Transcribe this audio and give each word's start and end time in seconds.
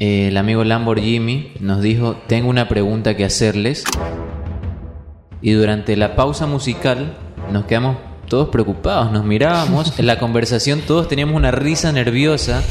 El 0.00 0.36
amigo 0.38 0.64
Lamborghini 0.64 1.52
nos 1.60 1.80
dijo, 1.80 2.16
tengo 2.26 2.50
una 2.50 2.66
pregunta 2.66 3.16
que 3.16 3.24
hacerles. 3.24 3.84
Y 5.40 5.52
durante 5.52 5.96
la 5.96 6.16
pausa 6.16 6.48
musical 6.48 7.16
nos 7.52 7.66
quedamos 7.66 7.98
todos 8.26 8.48
preocupados, 8.48 9.12
nos 9.12 9.24
mirábamos, 9.24 9.96
en 10.00 10.08
la 10.08 10.18
conversación 10.18 10.80
todos 10.80 11.06
teníamos 11.06 11.36
una 11.36 11.52
risa 11.52 11.92
nerviosa 11.92 12.64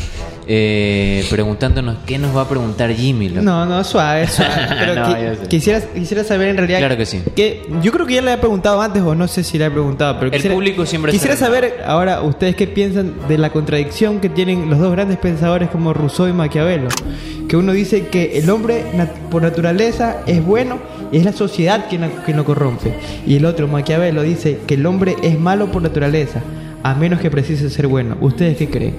eh, 0.48 1.26
preguntándonos 1.30 1.98
qué 2.06 2.18
nos 2.18 2.36
va 2.36 2.42
a 2.42 2.50
preguntar 2.50 2.92
Jimmy. 2.94 3.30
loco. 3.30 3.42
No, 3.42 3.66
no, 3.66 3.84
suave, 3.84 4.28
suave. 4.30 4.52
Pero 4.80 4.96
No, 4.96 5.08
qui- 5.08 5.48
quisiera, 5.48 5.82
quisiera 5.82 6.24
saber 6.24 6.50
en 6.50 6.58
realidad. 6.58 6.80
Claro 6.80 6.98
que 6.98 7.06
sí. 7.06 7.22
que- 7.36 7.62
yo 7.82 7.92
creo 7.92 8.06
que 8.06 8.16
ya 8.16 8.22
le 8.22 8.34
he 8.34 8.38
preguntado 8.38 8.82
antes, 8.82 9.02
o 9.02 9.16
no 9.16 9.28
sé 9.28 9.44
si 9.44 9.58
le 9.58 9.66
he 9.66 9.72
preguntado, 9.72 10.16
pero 10.16 10.28
El 10.28 10.32
quisiera, 10.34 10.56
público 10.56 10.86
siempre 10.86 11.12
Quisiera 11.12 11.36
sabe. 11.36 11.56
saber 11.70 11.84
ahora 11.86 12.22
ustedes 12.22 12.56
qué 12.56 12.68
piensan 12.68 13.14
de 13.28 13.38
la 13.38 13.52
contradicción 13.52 14.20
que 14.20 14.30
tienen 14.30 14.70
los 14.70 14.80
dos 14.80 14.92
grandes 14.92 15.18
pensadores 15.18 15.70
como 15.70 15.94
Rousseau 15.94 16.28
y 16.28 16.34
Maquiavelo. 16.34 16.90
Que 17.48 17.58
uno 17.58 17.72
dice 17.74 18.08
que 18.08 18.40
el 18.40 18.50
hombre 18.50 18.84
nat- 18.96 19.12
por 19.30 19.42
naturaleza 19.44 20.18
es 20.26 20.44
bueno 20.44 20.80
y 21.12 21.18
es 21.18 21.26
la 21.26 21.34
sociedad 21.34 21.86
quien, 21.90 22.10
quien 22.26 22.38
lo 22.38 22.46
corrompe. 22.46 22.94
Y 23.28 23.36
el 23.38 23.46
otro, 23.46 23.68
Maquiavelo, 23.68 24.24
dice 24.24 24.60
que 24.66 24.74
el 24.76 24.86
hombre 24.86 25.16
es 25.22 25.40
malo 25.40 25.68
por 25.72 25.82
naturaleza, 25.82 26.42
a 26.84 26.94
menos 26.96 27.20
que 27.20 27.32
precise 27.32 27.70
ser 27.70 27.88
bueno. 27.88 28.18
¿Ustedes 28.22 28.58
qué 28.58 28.70
creen? 28.70 28.96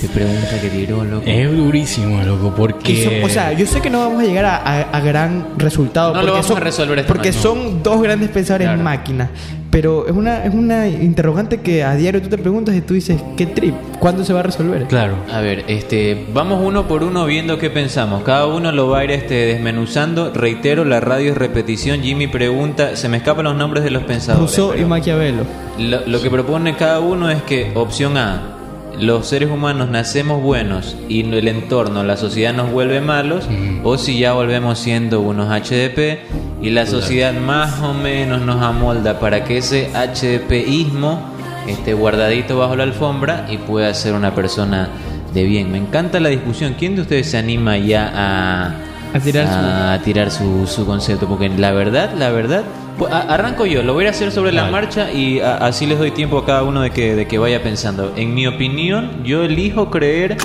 Qué 0.00 0.08
pregunta 0.08 0.60
que 0.60 0.68
tiró, 0.68 1.04
loco. 1.04 1.22
Es 1.26 1.56
durísimo, 1.56 2.20
loco, 2.22 2.50
Que 2.50 2.56
porque... 2.56 3.04
son- 3.04 3.24
o 3.24 3.28
sea, 3.28 3.52
yo 3.52 3.66
sé 3.66 3.80
que 3.80 3.88
no 3.88 4.00
vamos 4.00 4.22
a 4.22 4.26
llegar 4.26 4.44
a, 4.44 4.56
a- 4.56 4.80
a 4.82 5.00
gran 5.00 5.46
resultado. 5.58 6.08
No 6.08 6.14
lo 6.14 6.20
porque 6.20 6.30
vamos 6.32 6.46
son, 6.46 6.56
a 6.56 6.60
resolver 6.60 6.98
esta 6.98 7.08
Porque 7.12 7.32
son 7.32 7.82
dos 7.84 8.02
grandes 8.02 8.28
pensadores 8.30 8.66
Claro. 8.66 8.82
máquinas. 8.82 9.28
Pero 9.72 10.06
es 10.06 10.12
una, 10.12 10.44
es 10.44 10.52
una 10.52 10.86
interrogante 10.86 11.62
que 11.62 11.82
a 11.82 11.96
diario 11.96 12.20
tú 12.20 12.28
te 12.28 12.36
preguntas 12.36 12.76
y 12.76 12.82
tú 12.82 12.92
dices, 12.92 13.22
¿qué 13.38 13.46
trip? 13.46 13.74
¿Cuándo 13.98 14.22
se 14.22 14.34
va 14.34 14.40
a 14.40 14.42
resolver? 14.42 14.84
Claro. 14.84 15.14
A 15.32 15.40
ver, 15.40 15.64
este, 15.66 16.26
vamos 16.34 16.60
uno 16.62 16.86
por 16.86 17.02
uno 17.02 17.24
viendo 17.24 17.58
qué 17.58 17.70
pensamos. 17.70 18.22
Cada 18.22 18.46
uno 18.46 18.70
lo 18.70 18.88
va 18.88 18.98
a 18.98 19.04
ir 19.04 19.12
este, 19.12 19.46
desmenuzando. 19.46 20.30
Reitero, 20.30 20.84
la 20.84 21.00
radio 21.00 21.32
es 21.32 21.38
repetición. 21.38 22.02
Jimmy 22.02 22.26
pregunta, 22.26 22.96
se 22.96 23.08
me 23.08 23.16
escapan 23.16 23.46
los 23.46 23.56
nombres 23.56 23.82
de 23.82 23.90
los 23.90 24.02
pensadores. 24.04 24.54
Rousseau 24.58 24.78
y 24.78 24.84
Maquiavelo. 24.84 25.44
lo, 25.78 26.06
lo 26.06 26.20
que 26.20 26.28
propone 26.28 26.76
cada 26.76 27.00
uno 27.00 27.30
es 27.30 27.42
que, 27.42 27.72
opción 27.74 28.18
A, 28.18 28.61
los 29.00 29.26
seres 29.26 29.50
humanos 29.50 29.88
nacemos 29.88 30.42
buenos 30.42 30.96
y 31.08 31.22
el 31.22 31.48
entorno, 31.48 32.02
la 32.04 32.16
sociedad 32.16 32.52
nos 32.52 32.70
vuelve 32.70 33.00
malos, 33.00 33.48
o 33.84 33.96
si 33.98 34.18
ya 34.18 34.32
volvemos 34.34 34.78
siendo 34.78 35.20
unos 35.20 35.48
HDP 35.48 36.18
y 36.62 36.70
la 36.70 36.86
sociedad 36.86 37.32
más 37.32 37.80
o 37.80 37.94
menos 37.94 38.42
nos 38.42 38.62
amolda 38.62 39.18
para 39.18 39.44
que 39.44 39.58
ese 39.58 39.90
HDPismo 39.94 41.20
esté 41.66 41.94
guardadito 41.94 42.58
bajo 42.58 42.76
la 42.76 42.84
alfombra 42.84 43.46
y 43.50 43.56
pueda 43.58 43.92
ser 43.94 44.14
una 44.14 44.34
persona 44.34 44.88
de 45.34 45.44
bien. 45.44 45.70
Me 45.72 45.78
encanta 45.78 46.20
la 46.20 46.28
discusión. 46.28 46.74
¿Quién 46.78 46.94
de 46.96 47.02
ustedes 47.02 47.30
se 47.30 47.38
anima 47.38 47.78
ya 47.78 48.10
a, 48.14 48.66
A 49.14 49.20
tirar 49.20 49.46
su- 49.46 49.52
a 49.54 49.98
tirar 50.04 50.30
su, 50.30 50.66
su 50.66 50.84
concepto? 50.86 51.26
Porque 51.26 51.48
la 51.48 51.72
verdad, 51.72 52.10
la 52.18 52.30
verdad... 52.30 52.62
Pues, 52.98 53.12
a- 53.12 53.20
arranco 53.34 53.66
yo, 53.66 53.82
lo 53.82 53.94
voy 53.94 54.06
a 54.06 54.10
hacer 54.10 54.30
sobre 54.32 54.52
la 54.52 54.66
marcha 54.70 55.10
y 55.12 55.40
a- 55.40 55.56
así 55.56 55.86
les 55.86 55.98
doy 55.98 56.10
tiempo 56.10 56.38
a 56.38 56.46
cada 56.46 56.62
uno 56.62 56.82
de 56.82 56.90
que, 56.90 57.14
de 57.14 57.26
que 57.26 57.38
vaya 57.38 57.62
pensando. 57.62 58.12
En 58.16 58.34
mi 58.34 58.46
opinión, 58.46 59.24
yo 59.24 59.42
elijo 59.42 59.90
creer 59.90 60.36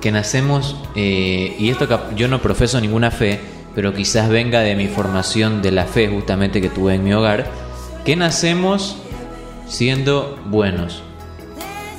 que 0.00 0.10
nacemos, 0.10 0.76
eh, 0.96 1.54
y 1.58 1.70
esto 1.70 1.86
yo 2.16 2.28
no 2.28 2.40
profeso 2.40 2.80
ninguna 2.80 3.10
fe, 3.10 3.40
pero 3.74 3.94
quizás 3.94 4.28
venga 4.28 4.60
de 4.60 4.74
mi 4.74 4.88
formación 4.88 5.62
de 5.62 5.70
la 5.70 5.84
fe 5.84 6.08
justamente 6.08 6.60
que 6.60 6.68
tuve 6.68 6.94
en 6.94 7.04
mi 7.04 7.12
hogar, 7.12 7.46
que 8.04 8.16
nacemos 8.16 8.96
siendo 9.66 10.38
buenos. 10.46 11.02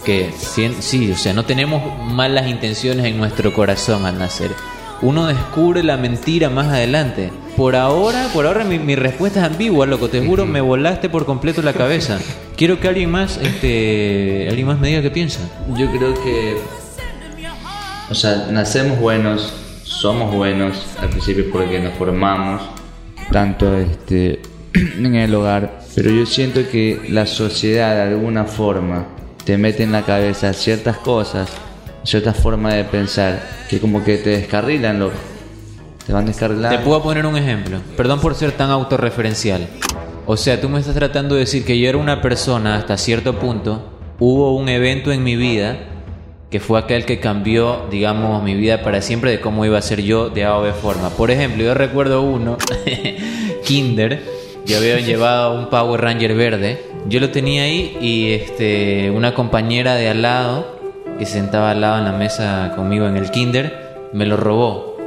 Que 0.06 0.32
sí, 0.38 1.12
o 1.12 1.16
sea, 1.18 1.32
no 1.34 1.46
tenemos 1.46 1.82
malas 2.12 2.48
intenciones 2.48 3.06
en 3.06 3.18
nuestro 3.18 3.54
corazón 3.54 4.06
al 4.06 4.20
nacer. 4.20 4.52
Uno 5.02 5.28
descubre 5.28 5.84
la 5.84 5.98
mentira 5.98 6.50
más 6.50 6.68
adelante. 6.68 7.32
Por 7.58 7.76
ahora, 7.76 8.30
por 8.34 8.46
ahora 8.46 8.64
mi, 8.64 8.80
mi 8.80 8.96
respuesta 8.96 9.40
es 9.42 9.46
ambigua, 9.46 9.86
loco. 9.86 10.10
Te 10.10 10.26
juro, 10.26 10.46
me 10.46 10.62
volaste 10.62 11.10
por 11.10 11.26
completo 11.26 11.62
la 11.62 11.74
cabeza. 11.74 12.20
Quiero 12.56 12.80
que 12.80 12.88
alguien 12.88 13.12
más, 13.12 13.38
este, 13.38 14.48
alguien 14.50 14.68
más 14.68 14.80
me 14.80 14.88
diga 14.88 15.02
qué 15.02 15.12
piensa. 15.12 15.40
Yo 15.78 15.92
creo 15.92 16.14
que. 16.24 16.58
O 18.10 18.16
sea, 18.16 18.48
nacemos 18.52 19.00
buenos, 19.00 19.54
somos 19.84 20.34
buenos 20.34 20.86
al 21.00 21.10
principio 21.10 21.46
porque 21.52 21.80
nos 21.80 21.94
formamos, 21.94 22.62
tanto 23.32 23.76
este, 23.78 24.42
en 24.74 25.16
el 25.16 25.34
hogar, 25.34 25.80
pero 25.96 26.12
yo 26.12 26.26
siento 26.26 26.68
que 26.70 27.00
la 27.10 27.26
sociedad 27.26 27.96
de 27.96 28.14
alguna 28.14 28.44
forma 28.46 29.08
te 29.46 29.58
mete 29.58 29.84
en 29.84 29.92
la 29.92 30.04
cabeza 30.04 30.54
ciertas 30.54 30.98
cosas, 30.98 31.50
ciertas 32.04 32.38
formas 32.38 32.74
de 32.76 32.84
pensar 32.84 33.42
que 33.70 33.80
como 33.80 34.04
que 34.04 34.18
te 34.18 34.32
descarrilan, 34.32 35.00
loco. 35.00 35.16
Te 36.06 36.12
van 36.12 36.26
Te 36.26 36.32
descarrilando. 36.32 36.82
puedo 36.84 37.02
poner 37.02 37.26
un 37.26 37.38
ejemplo. 37.38 37.80
Perdón 37.96 38.20
por 38.20 38.36
ser 38.36 38.52
tan 38.52 38.70
autorreferencial. 38.70 39.68
O 40.26 40.36
sea, 40.38 40.60
tú 40.60 40.70
me 40.70 40.80
estás 40.80 40.96
tratando 40.96 41.36
de 41.36 41.42
decir 41.42 41.66
que 41.66 41.80
yo 41.80 41.88
era 41.90 41.98
una 41.98 42.22
persona 42.22 42.76
hasta 42.76 42.98
cierto 42.98 43.40
punto. 43.40 43.90
Hubo 44.20 44.56
un 44.56 44.70
evento 44.70 45.12
en 45.12 45.24
mi 45.24 45.36
vida 45.36 45.78
que 46.50 46.60
fue 46.60 46.78
aquel 46.80 47.06
que 47.06 47.20
cambió, 47.20 47.88
digamos, 47.90 48.44
mi 48.44 48.54
vida 48.54 48.84
para 48.84 49.02
siempre 49.02 49.32
de 49.32 49.40
cómo 49.42 49.66
iba 49.66 49.78
a 49.78 49.82
ser 49.82 50.04
yo 50.04 50.30
de 50.30 50.44
A 50.46 50.58
o 50.58 50.62
B 50.62 50.72
forma. 50.74 51.10
Por 51.10 51.32
ejemplo, 51.32 51.64
yo 51.64 51.74
recuerdo 51.74 52.22
uno, 52.22 52.58
Kinder, 53.66 54.22
yo 54.66 54.78
había 54.78 55.00
llevado 55.00 55.58
un 55.58 55.70
Power 55.70 56.02
Ranger 56.02 56.36
verde. 56.36 56.82
Yo 57.08 57.20
lo 57.20 57.32
tenía 57.32 57.64
ahí 57.64 57.98
y 58.00 58.32
este, 58.34 59.10
una 59.12 59.34
compañera 59.34 59.96
de 59.96 60.10
al 60.10 60.22
lado, 60.22 60.80
que 61.18 61.26
se 61.26 61.34
sentaba 61.34 61.72
al 61.72 61.82
lado 61.82 62.00
en 62.00 62.06
la 62.06 62.12
mesa 62.12 62.74
conmigo 62.76 63.08
en 63.08 63.18
el 63.18 63.32
Kinder, 63.32 64.10
me 64.14 64.26
lo 64.26 64.38
robó. 64.38 64.98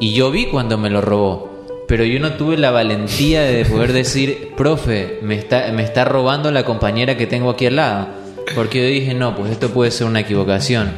Y 0.00 0.12
yo 0.12 0.30
vi 0.30 0.46
cuando 0.46 0.78
me 0.78 0.90
lo 0.90 1.00
robó. 1.00 1.56
Pero 1.88 2.04
yo 2.04 2.18
no 2.18 2.32
tuve 2.32 2.56
la 2.56 2.72
valentía 2.72 3.42
de 3.42 3.64
poder 3.64 3.92
decir, 3.92 4.52
profe, 4.56 5.20
me 5.22 5.36
está, 5.36 5.70
me 5.72 5.84
está 5.84 6.04
robando 6.04 6.50
la 6.50 6.64
compañera 6.64 7.16
que 7.16 7.26
tengo 7.26 7.50
aquí 7.50 7.66
al 7.66 7.76
lado. 7.76 8.08
Porque 8.54 8.82
yo 8.82 8.88
dije, 8.88 9.14
no, 9.14 9.36
pues 9.36 9.52
esto 9.52 9.70
puede 9.70 9.90
ser 9.90 10.06
una 10.06 10.20
equivocación. 10.20 10.90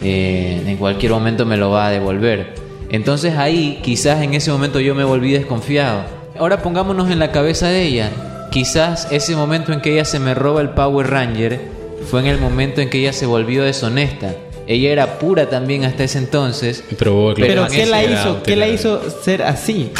Eh, 0.00 0.62
en 0.66 0.76
cualquier 0.78 1.12
momento 1.12 1.44
me 1.44 1.56
lo 1.56 1.70
va 1.70 1.86
a 1.86 1.90
devolver. 1.90 2.54
Entonces 2.88 3.36
ahí, 3.36 3.80
quizás 3.82 4.22
en 4.22 4.34
ese 4.34 4.50
momento 4.50 4.80
yo 4.80 4.94
me 4.94 5.04
volví 5.04 5.32
desconfiado. 5.32 6.02
Ahora 6.38 6.62
pongámonos 6.62 7.10
en 7.10 7.18
la 7.18 7.30
cabeza 7.30 7.68
de 7.68 7.82
ella. 7.82 8.10
Quizás 8.50 9.08
ese 9.10 9.36
momento 9.36 9.72
en 9.72 9.80
que 9.80 9.94
ella 9.94 10.04
se 10.04 10.18
me 10.18 10.34
roba 10.34 10.60
el 10.60 10.70
Power 10.70 11.08
Ranger 11.08 11.60
fue 12.08 12.20
en 12.20 12.26
el 12.26 12.38
momento 12.38 12.80
en 12.80 12.90
que 12.90 12.98
ella 12.98 13.12
se 13.12 13.26
volvió 13.26 13.64
deshonesta. 13.64 14.34
Ella 14.66 14.90
era 14.92 15.18
pura 15.18 15.48
también 15.48 15.84
hasta 15.84 16.04
ese 16.04 16.18
entonces. 16.18 16.84
Probó, 16.98 17.34
claro, 17.34 17.52
Pero 17.52 17.68
¿qué 17.68 17.86
la 17.86 18.04
hizo? 18.04 18.42
¿Qué 18.42 18.56
la 18.56 18.68
hizo 18.68 19.00
ser 19.22 19.42
así? 19.42 19.90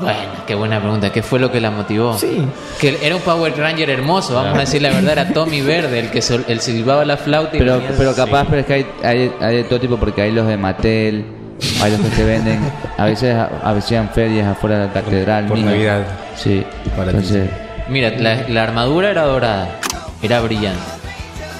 Bueno, 0.00 0.18
qué 0.46 0.54
buena 0.54 0.80
pregunta. 0.80 1.12
¿Qué 1.12 1.22
fue 1.22 1.38
lo 1.38 1.52
que 1.52 1.60
la 1.60 1.70
motivó? 1.70 2.16
Sí. 2.16 2.38
Que 2.80 2.96
era 3.02 3.14
un 3.16 3.20
Power 3.20 3.52
Ranger 3.54 3.90
hermoso, 3.90 4.34
vamos 4.34 4.56
a 4.56 4.60
decir 4.60 4.80
la 4.80 4.88
verdad, 4.88 5.12
era 5.12 5.32
Tommy 5.34 5.60
Verde, 5.62 5.98
el 6.00 6.10
que 6.10 6.22
sol- 6.22 6.44
el 6.48 6.60
silbaba 6.60 7.04
la 7.04 7.18
flauta 7.18 7.54
y 7.56 7.58
Pero, 7.58 7.74
venía- 7.76 7.92
pero 7.98 8.14
capaz, 8.14 8.46
pero 8.48 8.60
es 8.62 8.66
que 8.66 8.72
hay, 8.72 8.86
hay, 9.02 9.32
hay 9.40 9.56
de 9.56 9.64
todo 9.64 9.78
tipo 9.78 9.98
porque 9.98 10.22
hay 10.22 10.32
los 10.32 10.46
de 10.46 10.56
Mattel, 10.56 11.22
hay 11.82 11.90
los 11.92 12.00
que 12.00 12.08
te 12.16 12.24
venden, 12.24 12.60
a 12.96 13.04
veces 13.04 13.36
a 13.36 13.72
veces 13.74 13.92
en 13.92 14.08
ferias 14.08 14.46
afuera 14.48 14.78
de 14.78 14.86
la 14.86 14.92
catedral. 14.94 15.44
Por. 15.46 15.58
Navidad. 15.58 16.06
Sí, 16.34 16.64
Para 16.96 17.10
entonces, 17.10 17.50
Mira, 17.90 18.08
la, 18.16 18.48
la 18.48 18.62
armadura 18.62 19.10
era 19.10 19.24
dorada, 19.24 19.80
era 20.22 20.40
brillante, 20.40 20.80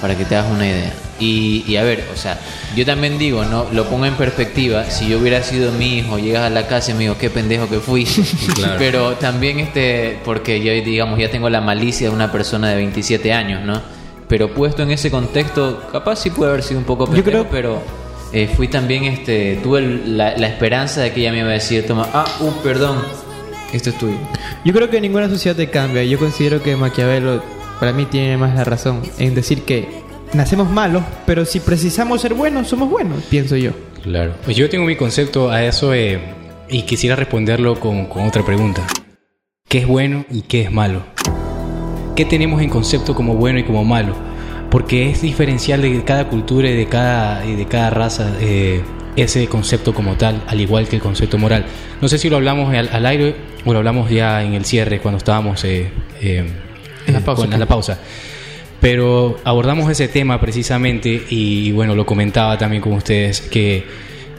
para 0.01 0.17
que 0.17 0.25
te 0.25 0.35
hagas 0.35 0.51
una 0.51 0.65
idea. 0.67 0.91
Y, 1.19 1.63
y 1.67 1.77
a 1.77 1.83
ver, 1.83 2.03
o 2.11 2.17
sea, 2.17 2.39
yo 2.75 2.83
también 2.85 3.19
digo, 3.19 3.45
no, 3.45 3.67
lo 3.71 3.85
pongo 3.85 4.05
en 4.07 4.15
perspectiva. 4.15 4.85
Si 4.89 5.07
yo 5.07 5.19
hubiera 5.19 5.43
sido 5.43 5.71
mi 5.71 5.99
hijo, 5.99 6.17
llegas 6.17 6.43
a 6.43 6.49
la 6.49 6.67
casa 6.67 6.91
y 6.91 6.93
me 6.95 7.01
digo, 7.01 7.17
qué 7.19 7.29
pendejo 7.29 7.69
que 7.69 7.79
fui. 7.79 8.05
Claro. 8.55 8.75
Pero 8.79 9.13
también, 9.17 9.59
este, 9.59 10.17
porque 10.25 10.61
yo, 10.61 10.71
digamos, 10.73 11.19
ya 11.19 11.29
tengo 11.29 11.49
la 11.49 11.61
malicia 11.61 12.09
de 12.09 12.15
una 12.15 12.31
persona 12.31 12.69
de 12.69 12.75
27 12.77 13.31
años, 13.33 13.63
¿no? 13.63 13.81
Pero 14.27 14.53
puesto 14.53 14.81
en 14.83 14.91
ese 14.91 15.11
contexto, 15.11 15.83
capaz 15.91 16.15
sí 16.17 16.29
puede 16.31 16.51
haber 16.51 16.63
sido 16.63 16.79
un 16.79 16.85
poco 16.85 17.05
pendejo, 17.05 17.29
creo- 17.29 17.47
pero 17.51 17.81
eh, 18.33 18.49
fui 18.55 18.67
también, 18.69 19.03
este, 19.03 19.59
tuve 19.61 19.79
el- 19.79 20.17
la, 20.17 20.35
la 20.37 20.47
esperanza 20.47 21.01
de 21.01 21.11
que 21.13 21.19
ella 21.21 21.31
me 21.33 21.39
iba 21.39 21.49
a 21.49 21.53
decir, 21.53 21.85
toma, 21.85 22.07
ah, 22.13 22.25
uh, 22.39 22.51
perdón, 22.63 22.97
esto 23.73 23.89
es 23.91 23.97
tuyo. 23.97 24.17
Yo 24.65 24.73
creo 24.73 24.89
que 24.89 24.99
ninguna 25.01 25.27
sociedad 25.29 25.55
te 25.55 25.69
cambia. 25.69 26.03
Yo 26.03 26.17
considero 26.17 26.63
que 26.63 26.75
Maquiavelo, 26.75 27.43
para 27.81 27.93
mí, 27.93 28.05
tiene 28.05 28.37
más 28.37 28.53
la 28.53 28.63
razón 28.63 29.01
en 29.17 29.33
decir 29.33 29.63
que 29.63 29.87
nacemos 30.33 30.69
malos, 30.69 31.03
pero 31.25 31.45
si 31.45 31.59
precisamos 31.59 32.21
ser 32.21 32.35
buenos, 32.35 32.67
somos 32.67 32.91
buenos, 32.91 33.23
pienso 33.23 33.55
yo. 33.57 33.71
Claro. 34.03 34.35
Pues 34.45 34.55
yo 34.55 34.69
tengo 34.69 34.85
mi 34.85 34.95
concepto 34.95 35.49
a 35.49 35.63
eso 35.65 35.91
eh, 35.91 36.19
y 36.69 36.83
quisiera 36.83 37.15
responderlo 37.15 37.79
con, 37.79 38.05
con 38.05 38.27
otra 38.27 38.45
pregunta. 38.45 38.85
¿Qué 39.67 39.79
es 39.79 39.87
bueno 39.87 40.25
y 40.29 40.43
qué 40.43 40.61
es 40.61 40.71
malo? 40.71 41.01
¿Qué 42.15 42.23
tenemos 42.23 42.61
en 42.61 42.69
concepto 42.69 43.15
como 43.15 43.33
bueno 43.33 43.57
y 43.57 43.63
como 43.63 43.83
malo? 43.83 44.15
Porque 44.69 45.09
es 45.09 45.23
diferencial 45.23 45.81
de 45.81 46.03
cada 46.03 46.29
cultura 46.29 46.69
y 46.69 46.75
de 46.75 46.85
cada, 46.85 47.43
y 47.47 47.55
de 47.55 47.65
cada 47.65 47.89
raza 47.89 48.31
eh, 48.41 48.83
ese 49.15 49.47
concepto 49.47 49.95
como 49.95 50.17
tal, 50.17 50.43
al 50.45 50.61
igual 50.61 50.87
que 50.87 50.97
el 50.97 51.01
concepto 51.01 51.39
moral. 51.39 51.65
No 51.99 52.07
sé 52.07 52.19
si 52.19 52.29
lo 52.29 52.35
hablamos 52.35 52.71
al, 52.75 52.89
al 52.93 53.07
aire 53.07 53.35
o 53.65 53.73
lo 53.73 53.79
hablamos 53.79 54.11
ya 54.11 54.43
en 54.43 54.53
el 54.53 54.65
cierre 54.65 54.99
cuando 54.99 55.17
estábamos 55.17 55.63
eh, 55.63 55.89
eh, 56.21 56.45
En 57.07 57.13
la 57.13 57.19
eh, 57.19 57.23
pausa. 57.23 57.43
con- 57.43 57.53
en 57.53 57.59
la 57.59 57.65
pausa. 57.67 57.99
Pero 58.79 59.37
abordamos 59.43 59.91
ese 59.91 60.07
tema 60.07 60.39
precisamente 60.41 61.23
y 61.29 61.71
bueno, 61.71 61.93
lo 61.95 62.05
comentaba 62.05 62.57
también 62.57 62.81
con 62.81 62.93
ustedes, 62.93 63.39
que, 63.41 63.83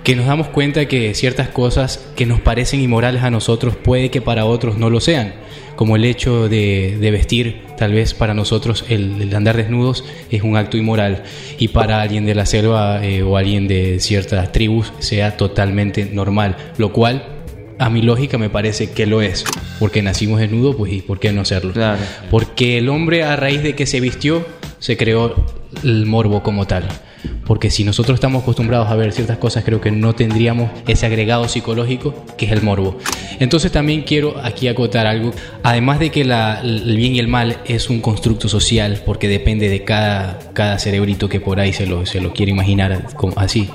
que 0.02 0.16
nos 0.16 0.26
damos 0.26 0.48
cuenta 0.48 0.86
que 0.86 1.14
ciertas 1.14 1.48
cosas 1.48 2.04
que 2.16 2.26
nos 2.26 2.40
parecen 2.40 2.80
inmorales 2.80 3.22
a 3.22 3.30
nosotros 3.30 3.76
puede 3.76 4.10
que 4.10 4.20
para 4.20 4.44
otros 4.44 4.76
no 4.78 4.90
lo 4.90 4.98
sean, 4.98 5.32
como 5.76 5.94
el 5.94 6.04
hecho 6.04 6.48
de, 6.48 6.98
de 7.00 7.10
vestir, 7.12 7.62
tal 7.78 7.92
vez 7.92 8.14
para 8.14 8.34
nosotros 8.34 8.84
el, 8.88 9.22
el 9.22 9.34
andar 9.36 9.56
desnudos 9.56 10.04
es 10.28 10.42
un 10.42 10.56
acto 10.56 10.76
inmoral 10.76 11.22
y 11.60 11.68
para 11.68 12.02
alguien 12.02 12.26
de 12.26 12.34
la 12.34 12.44
selva 12.44 13.04
eh, 13.06 13.22
o 13.22 13.36
alguien 13.36 13.68
de 13.68 14.00
ciertas 14.00 14.50
tribus 14.50 14.92
sea 14.98 15.36
totalmente 15.36 16.04
normal, 16.06 16.56
lo 16.78 16.92
cual 16.92 17.41
a 17.84 17.90
mi 17.90 18.02
lógica 18.02 18.38
me 18.38 18.48
parece 18.50 18.90
que 18.90 19.06
lo 19.06 19.22
es, 19.22 19.44
porque 19.78 20.02
nacimos 20.02 20.40
desnudos, 20.40 20.76
pues 20.76 20.92
y 20.92 21.02
por 21.02 21.18
qué 21.20 21.32
no 21.32 21.44
serlo. 21.44 21.72
Claro. 21.72 22.00
Porque 22.30 22.78
el 22.78 22.88
hombre 22.88 23.24
a 23.24 23.36
raíz 23.36 23.62
de 23.62 23.74
que 23.74 23.86
se 23.86 24.00
vistió, 24.00 24.46
se 24.78 24.96
creó 24.96 25.34
el 25.82 26.06
morbo 26.06 26.42
como 26.42 26.66
tal. 26.66 26.84
Porque 27.46 27.70
si 27.70 27.84
nosotros 27.84 28.14
estamos 28.16 28.42
acostumbrados 28.42 28.88
a 28.88 28.96
ver 28.96 29.12
ciertas 29.12 29.38
cosas, 29.38 29.62
creo 29.64 29.80
que 29.80 29.90
no 29.92 30.12
tendríamos 30.14 30.70
ese 30.88 31.06
agregado 31.06 31.48
psicológico 31.48 32.24
que 32.36 32.46
es 32.46 32.52
el 32.52 32.62
morbo. 32.62 32.98
Entonces 33.40 33.70
también 33.70 34.02
quiero 34.02 34.36
aquí 34.42 34.66
acotar 34.68 35.06
algo. 35.06 35.32
Además 35.62 35.98
de 36.00 36.10
que 36.10 36.24
la- 36.24 36.60
el 36.62 36.96
bien 36.96 37.14
y 37.14 37.18
el 37.20 37.28
mal 37.28 37.58
es 37.64 37.90
un 37.90 38.00
constructo 38.00 38.48
social, 38.48 39.02
porque 39.06 39.28
depende 39.28 39.68
de 39.68 39.84
cada, 39.84 40.38
cada 40.52 40.78
cerebrito 40.78 41.28
que 41.28 41.40
por 41.40 41.60
ahí 41.60 41.72
se 41.72 41.86
lo, 41.86 42.06
se 42.06 42.20
lo 42.20 42.32
quiere 42.32 42.50
imaginar 42.52 43.14
como 43.16 43.34
así. 43.38 43.68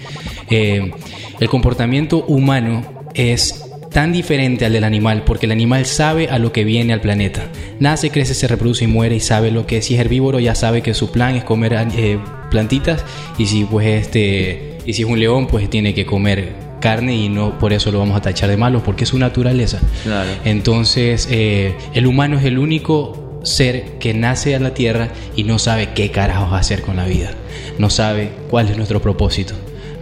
Eh, 0.49 0.91
el 1.39 1.49
comportamiento 1.49 2.25
humano 2.25 3.05
es 3.13 3.63
tan 3.97 4.13
diferente 4.13 4.63
al 4.63 4.73
del 4.73 4.83
animal 4.83 5.23
porque 5.23 5.47
el 5.47 5.51
animal 5.51 5.87
sabe 5.87 6.29
a 6.29 6.37
lo 6.37 6.51
que 6.51 6.63
viene 6.63 6.93
al 6.93 7.01
planeta. 7.01 7.47
Nace, 7.79 8.11
crece, 8.11 8.35
se 8.35 8.47
reproduce 8.47 8.83
y 8.83 8.87
muere 8.87 9.15
y 9.15 9.19
sabe 9.19 9.49
lo 9.49 9.65
que 9.65 9.77
es. 9.77 9.85
Si 9.85 9.95
es 9.95 9.99
herbívoro 9.99 10.39
ya 10.39 10.53
sabe 10.53 10.83
que 10.83 10.93
su 10.93 11.11
plan 11.11 11.35
es 11.35 11.43
comer 11.43 11.73
eh, 11.73 12.19
plantitas 12.51 13.03
y 13.39 13.47
si 13.47 13.63
pues 13.63 13.87
este 13.87 14.77
y 14.85 14.93
si 14.93 15.01
es 15.01 15.09
un 15.09 15.19
león 15.19 15.47
pues 15.47 15.67
tiene 15.67 15.95
que 15.95 16.05
comer 16.05 16.53
carne 16.79 17.15
y 17.15 17.27
no 17.27 17.57
por 17.57 17.73
eso 17.73 17.91
lo 17.91 17.97
vamos 17.97 18.15
a 18.15 18.21
tachar 18.21 18.51
de 18.51 18.57
malo 18.57 18.83
porque 18.83 19.05
es 19.05 19.09
su 19.09 19.17
naturaleza. 19.17 19.79
Claro. 20.03 20.29
Entonces 20.45 21.27
eh, 21.31 21.73
el 21.95 22.05
humano 22.05 22.37
es 22.37 22.45
el 22.45 22.59
único 22.59 23.39
ser 23.41 23.97
que 23.97 24.13
nace 24.13 24.55
a 24.55 24.59
la 24.59 24.75
tierra 24.75 25.09
y 25.35 25.43
no 25.43 25.57
sabe 25.57 25.93
qué 25.95 26.11
carajos 26.11 26.53
hacer 26.53 26.83
con 26.83 26.97
la 26.97 27.05
vida. 27.05 27.31
No 27.79 27.89
sabe 27.89 28.29
cuál 28.47 28.69
es 28.69 28.77
nuestro 28.77 29.01
propósito. 29.01 29.55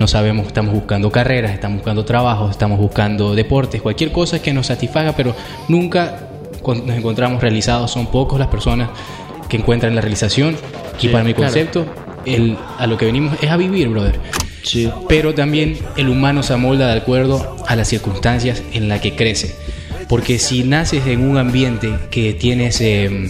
No 0.05 0.09
sabemos, 0.09 0.45
estamos 0.45 0.71
buscando 0.71 1.11
carreras, 1.11 1.51
estamos 1.51 1.77
buscando 1.77 2.05
trabajos, 2.05 2.51
estamos 2.51 2.77
buscando 2.77 3.33
deportes, 3.33 3.81
cualquier 3.81 4.11
cosa 4.11 4.39
que 4.39 4.53
nos 4.53 4.67
satisfaga, 4.67 5.13
pero 5.13 5.35
nunca 5.67 6.29
nos 6.63 6.95
encontramos 6.95 7.41
realizados. 7.41 7.89
Son 7.89 8.05
pocos 8.05 8.37
las 8.37 8.49
personas 8.49 8.91
que 9.49 9.57
encuentran 9.57 9.95
la 9.95 10.01
realización. 10.01 10.57
Y 11.01 11.07
para 11.07 11.23
mi 11.23 11.33
concepto, 11.33 11.87
el, 12.23 12.55
a 12.77 12.85
lo 12.85 12.99
que 12.99 13.05
venimos 13.07 13.35
es 13.41 13.49
a 13.49 13.57
vivir, 13.57 13.89
brother. 13.89 14.19
Sí. 14.61 14.91
Pero 15.09 15.33
también 15.33 15.79
el 15.97 16.09
humano 16.09 16.43
se 16.43 16.53
amolda 16.53 16.85
de 16.85 16.99
acuerdo 16.99 17.55
a 17.67 17.75
las 17.75 17.87
circunstancias 17.87 18.61
en 18.73 18.87
las 18.87 19.01
que 19.01 19.15
crece. 19.15 19.55
Porque 20.07 20.37
si 20.37 20.63
naces 20.63 21.07
en 21.07 21.27
un 21.27 21.39
ambiente 21.39 21.95
que 22.11 22.33
tienes 22.33 22.79
eh, 22.79 23.27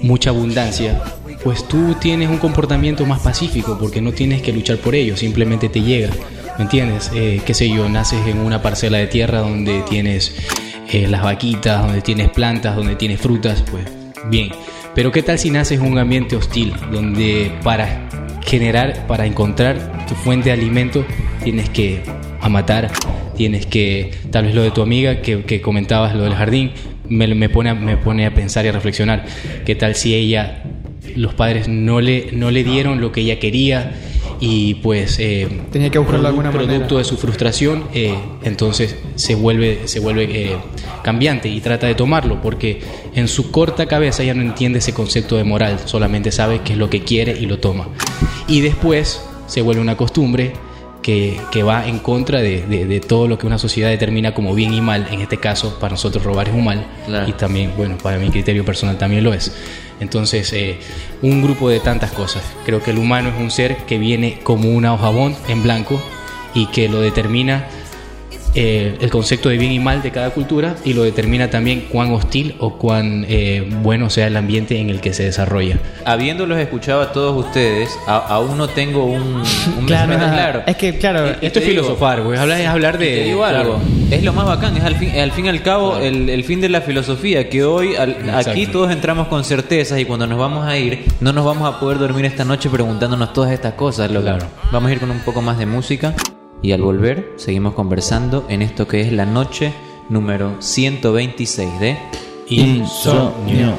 mucha 0.00 0.30
abundancia, 0.30 1.02
pues 1.44 1.68
tú 1.68 1.94
tienes 2.00 2.30
un 2.30 2.38
comportamiento 2.38 3.04
más 3.04 3.20
pacífico 3.20 3.76
porque 3.78 4.00
no 4.00 4.12
tienes 4.12 4.40
que 4.40 4.52
luchar 4.52 4.78
por 4.78 4.94
ello, 4.94 5.16
simplemente 5.16 5.68
te 5.68 5.82
llega. 5.82 6.10
¿Me 6.56 6.64
entiendes? 6.64 7.10
Eh, 7.14 7.42
qué 7.44 7.52
sé 7.52 7.68
yo, 7.68 7.88
naces 7.88 8.26
en 8.26 8.38
una 8.38 8.62
parcela 8.62 8.98
de 8.98 9.06
tierra 9.06 9.40
donde 9.40 9.82
tienes 9.82 10.34
eh, 10.90 11.06
las 11.06 11.22
vaquitas, 11.22 11.82
donde 11.82 12.00
tienes 12.00 12.30
plantas, 12.30 12.74
donde 12.76 12.96
tienes 12.96 13.20
frutas, 13.20 13.62
pues 13.70 13.84
bien. 14.30 14.50
Pero 14.94 15.12
¿qué 15.12 15.22
tal 15.22 15.38
si 15.38 15.50
naces 15.50 15.80
en 15.80 15.86
un 15.86 15.98
ambiente 15.98 16.34
hostil 16.34 16.72
donde 16.90 17.52
para 17.62 18.08
generar, 18.46 19.06
para 19.06 19.26
encontrar 19.26 20.06
tu 20.06 20.14
fuente 20.14 20.48
de 20.48 20.52
alimento, 20.52 21.04
tienes 21.42 21.68
que 21.68 22.02
a 22.40 22.48
matar, 22.48 22.90
tienes 23.36 23.66
que, 23.66 24.12
tal 24.30 24.46
vez 24.46 24.54
lo 24.54 24.62
de 24.62 24.70
tu 24.70 24.80
amiga 24.80 25.20
que, 25.20 25.44
que 25.44 25.60
comentabas, 25.60 26.14
lo 26.14 26.24
del 26.24 26.34
jardín, 26.34 26.72
me, 27.08 27.26
me, 27.34 27.48
pone 27.48 27.70
a, 27.70 27.74
me 27.74 27.96
pone 27.96 28.26
a 28.26 28.34
pensar 28.34 28.64
y 28.64 28.68
a 28.68 28.72
reflexionar. 28.72 29.24
¿Qué 29.64 29.74
tal 29.74 29.94
si 29.94 30.14
ella, 30.14 30.62
los 31.16 31.34
padres 31.34 31.68
no 31.68 32.00
le, 32.00 32.28
no 32.32 32.50
le 32.50 32.64
dieron 32.64 33.00
lo 33.00 33.12
que 33.12 33.20
ella 33.22 33.38
quería 33.38 33.94
y 34.40 34.74
pues... 34.76 35.18
eh, 35.20 35.48
Tenía 35.70 35.90
que 35.90 35.98
buscarlo 35.98 36.22
de 36.22 36.28
alguna 36.28 36.50
producto 36.50 36.74
manera. 36.76 36.98
de 36.98 37.04
su 37.04 37.16
frustración, 37.16 37.84
eh, 37.94 38.14
entonces 38.42 38.96
se 39.14 39.34
vuelve, 39.34 39.80
se 39.86 40.00
vuelve 40.00 40.24
eh, 40.52 40.56
cambiante 41.02 41.48
y 41.48 41.60
trata 41.60 41.86
de 41.86 41.94
tomarlo, 41.94 42.40
porque 42.42 42.80
en 43.14 43.28
su 43.28 43.50
corta 43.50 43.86
cabeza 43.86 44.24
ya 44.24 44.34
no 44.34 44.42
entiende 44.42 44.80
ese 44.80 44.92
concepto 44.92 45.36
de 45.36 45.44
moral, 45.44 45.78
solamente 45.84 46.32
sabe 46.32 46.60
qué 46.64 46.72
es 46.72 46.78
lo 46.78 46.90
que 46.90 47.02
quiere 47.02 47.36
y 47.38 47.46
lo 47.46 47.58
toma. 47.58 47.88
Y 48.48 48.60
después 48.60 49.22
se 49.46 49.62
vuelve 49.62 49.80
una 49.80 49.96
costumbre 49.96 50.52
que, 51.02 51.38
que 51.52 51.62
va 51.62 51.86
en 51.86 51.98
contra 51.98 52.40
de, 52.40 52.62
de- 52.66 52.86
de 52.86 53.00
todo 53.00 53.28
lo 53.28 53.38
que 53.38 53.46
una 53.46 53.58
sociedad 53.58 53.90
determina 53.90 54.32
como 54.34 54.54
bien 54.54 54.72
y 54.72 54.80
mal. 54.80 55.06
En 55.10 55.20
este 55.20 55.36
caso, 55.36 55.78
para 55.78 55.92
nosotros 55.92 56.24
robar 56.24 56.48
es 56.48 56.54
un 56.54 56.64
mal 56.64 56.86
Claro. 57.06 57.28
y 57.28 57.32
también, 57.34 57.72
bueno, 57.76 57.98
para 58.02 58.18
mi 58.18 58.30
criterio 58.30 58.64
personal 58.64 58.96
también 58.96 59.22
lo 59.22 59.34
es. 59.34 59.54
Entonces, 60.00 60.52
eh, 60.52 60.78
un 61.22 61.42
grupo 61.42 61.68
de 61.68 61.80
tantas 61.80 62.12
cosas. 62.12 62.42
Creo 62.64 62.82
que 62.82 62.90
el 62.90 62.98
humano 62.98 63.30
es 63.30 63.40
un 63.40 63.50
ser 63.50 63.76
que 63.86 63.98
viene 63.98 64.40
como 64.42 64.70
una 64.70 64.92
hojabón 64.92 65.36
en 65.48 65.62
blanco 65.62 66.00
y 66.54 66.66
que 66.66 66.88
lo 66.88 67.00
determina 67.00 67.68
eh, 68.54 68.96
el 69.00 69.10
concepto 69.10 69.48
de 69.48 69.58
bien 69.58 69.72
y 69.72 69.78
mal 69.80 70.02
de 70.02 70.10
cada 70.10 70.30
cultura 70.30 70.76
y 70.84 70.92
lo 70.94 71.02
determina 71.02 71.50
también 71.50 71.86
cuán 71.90 72.12
hostil 72.12 72.54
o 72.58 72.74
cuán 72.78 73.24
eh, 73.28 73.68
bueno 73.82 74.10
sea 74.10 74.26
el 74.28 74.36
ambiente 74.36 74.78
en 74.78 74.90
el 74.90 75.00
que 75.00 75.12
se 75.12 75.24
desarrolla. 75.24 75.78
Habiéndolos 76.04 76.58
escuchado 76.58 77.00
a 77.02 77.12
todos 77.12 77.44
ustedes, 77.46 77.90
a- 78.06 78.18
aún 78.18 78.56
no 78.58 78.68
tengo 78.68 79.04
un, 79.04 79.42
un 79.78 79.86
Claro, 79.86 80.14
claro. 80.16 80.62
Es 80.66 80.76
que, 80.76 80.98
claro, 80.98 81.30
y 81.40 81.46
Esto 81.46 81.58
es 81.58 81.66
digo, 81.66 81.82
filosofar, 81.82 82.22
güey. 82.22 82.38
Hablar 82.38 82.60
es 82.60 82.66
hablar 82.68 82.98
de. 82.98 83.06
Te 83.06 83.24
digo 83.24 83.40
claro. 83.40 83.58
algo, 83.58 83.80
es 84.10 84.22
lo 84.22 84.32
más 84.32 84.46
bacán, 84.46 84.76
es 84.76 84.84
al 84.84 84.96
fin, 84.96 85.10
al 85.18 85.32
fin 85.32 85.46
y 85.46 85.48
al 85.48 85.62
cabo 85.62 85.98
el, 85.98 86.28
el 86.28 86.44
fin 86.44 86.60
de 86.60 86.68
la 86.68 86.80
filosofía, 86.80 87.48
que 87.48 87.64
hoy 87.64 87.96
al- 87.96 88.16
aquí 88.46 88.66
todos 88.66 88.90
entramos 88.92 89.28
con 89.28 89.44
certezas 89.44 89.98
y 89.98 90.04
cuando 90.04 90.26
nos 90.26 90.38
vamos 90.38 90.66
a 90.66 90.76
ir 90.78 91.04
no 91.20 91.32
nos 91.32 91.44
vamos 91.44 91.72
a 91.72 91.80
poder 91.80 91.98
dormir 91.98 92.24
esta 92.24 92.44
noche 92.44 92.68
preguntándonos 92.70 93.32
todas 93.32 93.50
estas 93.52 93.74
cosas. 93.74 94.10
loco. 94.10 94.24
Claro. 94.26 94.46
Vamos 94.72 94.90
a 94.90 94.92
ir 94.92 95.00
con 95.00 95.10
un 95.10 95.20
poco 95.20 95.42
más 95.42 95.58
de 95.58 95.66
música 95.66 96.14
y 96.62 96.72
al 96.72 96.82
volver 96.82 97.34
seguimos 97.36 97.74
conversando 97.74 98.44
en 98.48 98.62
esto 98.62 98.88
que 98.88 99.00
es 99.00 99.12
la 99.12 99.26
noche 99.26 99.72
número 100.08 100.56
126 100.60 101.80
de... 101.80 101.98
Insomnio. 102.46 103.74